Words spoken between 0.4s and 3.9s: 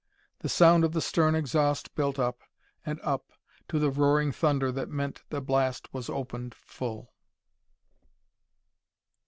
sound of the stern exhaust built up and up to